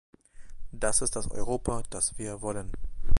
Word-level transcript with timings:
Das 0.71 1.03
ist 1.03 1.15
das 1.15 1.29
Europa, 1.29 1.83
das 1.91 2.17
wir 2.17 2.41
wollen. 2.41 2.71